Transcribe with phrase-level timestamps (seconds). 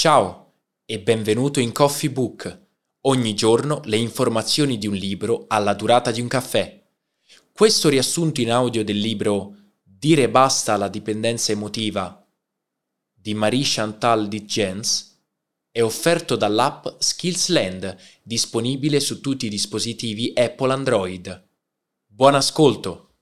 [0.00, 0.52] Ciao
[0.84, 2.66] e benvenuto in Coffee Book.
[3.06, 6.88] Ogni giorno le informazioni di un libro alla durata di un caffè.
[7.50, 12.24] Questo riassunto in audio del libro Dire basta alla dipendenza emotiva
[13.12, 15.20] di Marie Chantal Ditgens
[15.68, 21.48] è offerto dall'app Skillsland, disponibile su tutti i dispositivi Apple Android.
[22.06, 23.16] Buon ascolto!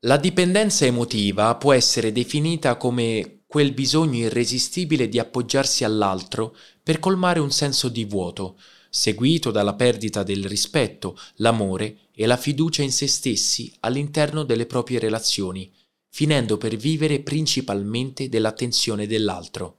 [0.00, 7.40] La dipendenza emotiva può essere definita come quel bisogno irresistibile di appoggiarsi all'altro per colmare
[7.40, 13.06] un senso di vuoto, seguito dalla perdita del rispetto, l'amore e la fiducia in se
[13.06, 15.72] stessi all'interno delle proprie relazioni,
[16.10, 19.78] finendo per vivere principalmente dell'attenzione dell'altro.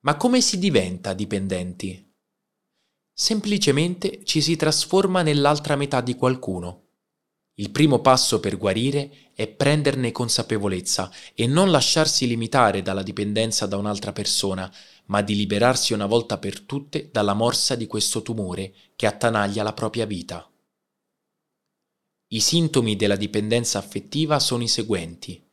[0.00, 2.12] Ma come si diventa dipendenti?
[3.12, 6.91] Semplicemente ci si trasforma nell'altra metà di qualcuno.
[7.56, 13.76] Il primo passo per guarire è prenderne consapevolezza e non lasciarsi limitare dalla dipendenza da
[13.76, 14.72] un'altra persona,
[15.06, 19.74] ma di liberarsi una volta per tutte dalla morsa di questo tumore che attanaglia la
[19.74, 20.50] propria vita.
[22.28, 25.44] I sintomi della dipendenza affettiva sono i seguenti.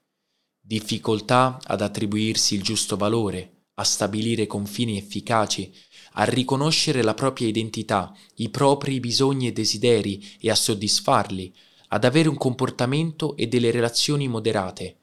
[0.62, 5.74] Difficoltà ad attribuirsi il giusto valore, a stabilire confini efficaci,
[6.14, 11.54] a riconoscere la propria identità, i propri bisogni e desideri e a soddisfarli,
[11.90, 14.98] ad avere un comportamento e delle relazioni moderate.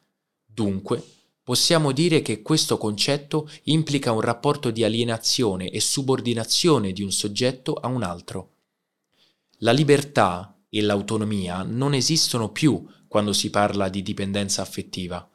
[0.44, 1.02] Dunque,
[1.42, 7.74] possiamo dire che questo concetto implica un rapporto di alienazione e subordinazione di un soggetto
[7.74, 8.54] a un altro.
[9.58, 15.28] La libertà e l'autonomia non esistono più quando si parla di dipendenza affettiva.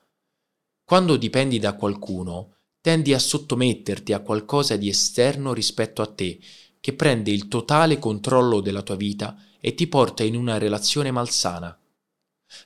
[0.84, 6.40] Quando dipendi da qualcuno, tendi a sottometterti a qualcosa di esterno rispetto a te,
[6.82, 11.78] che prende il totale controllo della tua vita e ti porta in una relazione malsana.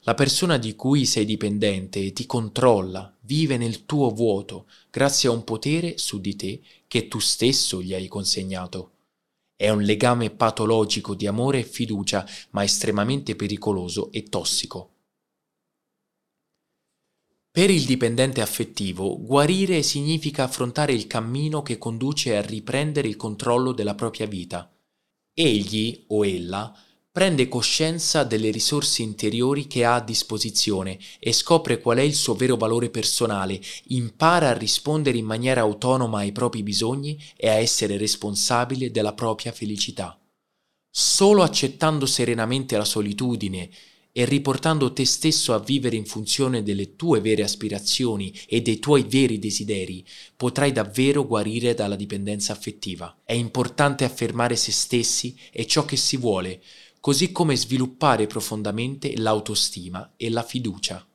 [0.01, 5.43] La persona di cui sei dipendente ti controlla, vive nel tuo vuoto, grazie a un
[5.43, 8.91] potere su di te che tu stesso gli hai consegnato.
[9.55, 14.94] È un legame patologico di amore e fiducia, ma estremamente pericoloso e tossico.
[17.55, 23.71] Per il dipendente affettivo, guarire significa affrontare il cammino che conduce a riprendere il controllo
[23.71, 24.69] della propria vita.
[25.33, 26.77] Egli o ella
[27.09, 32.33] prende coscienza delle risorse interiori che ha a disposizione e scopre qual è il suo
[32.35, 37.95] vero valore personale, impara a rispondere in maniera autonoma ai propri bisogni e a essere
[37.95, 40.19] responsabile della propria felicità.
[40.89, 43.69] Solo accettando serenamente la solitudine
[44.17, 49.03] e riportando te stesso a vivere in funzione delle tue vere aspirazioni e dei tuoi
[49.03, 50.05] veri desideri,
[50.37, 53.13] potrai davvero guarire dalla dipendenza affettiva.
[53.25, 56.63] È importante affermare se stessi e ciò che si vuole,
[57.01, 61.05] così come sviluppare profondamente l'autostima e la fiducia.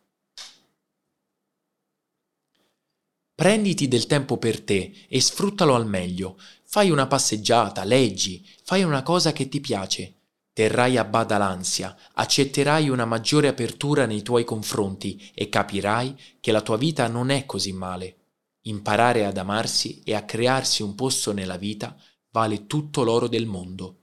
[3.35, 6.39] Prenditi del tempo per te e sfruttalo al meglio.
[6.65, 10.17] Fai una passeggiata, leggi, fai una cosa che ti piace.
[10.53, 16.61] Terrai a bada l'ansia, accetterai una maggiore apertura nei tuoi confronti e capirai che la
[16.61, 18.17] tua vita non è così male.
[18.63, 21.97] Imparare ad amarsi e a crearsi un posto nella vita
[22.31, 23.97] vale tutto l'oro del mondo.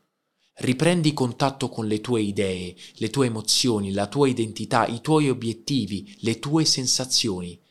[0.59, 6.18] Riprendi contatto con le tue idee, le tue emozioni, la tua identità, i tuoi obiettivi,
[6.22, 7.62] le tue sensazioni.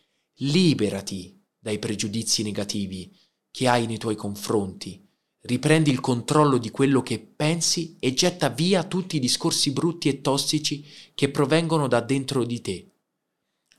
[0.40, 3.12] Liberati dai pregiudizi negativi
[3.50, 5.05] che hai nei tuoi confronti.
[5.46, 10.20] Riprendi il controllo di quello che pensi e getta via tutti i discorsi brutti e
[10.20, 10.84] tossici
[11.14, 12.90] che provengono da dentro di te.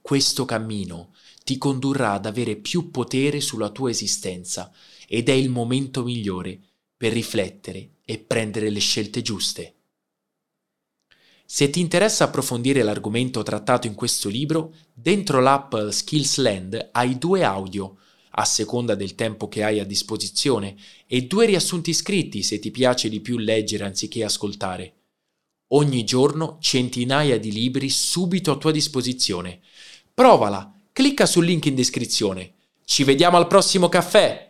[0.01, 1.13] Questo cammino
[1.43, 4.71] ti condurrà ad avere più potere sulla tua esistenza
[5.09, 6.57] ed è il momento migliore
[6.95, 9.73] per riflettere e prendere le scelte giuste.
[11.45, 17.97] Se ti interessa approfondire l'argomento trattato in questo libro, dentro l'app Skillsland hai due audio,
[18.39, 20.75] a seconda del tempo che hai a disposizione,
[21.07, 24.93] e due riassunti scritti se ti piace di più leggere anziché ascoltare.
[25.69, 29.59] Ogni giorno centinaia di libri subito a tua disposizione.
[30.13, 32.53] Provala, clicca sul link in descrizione.
[32.85, 34.46] Ci vediamo al prossimo caffè!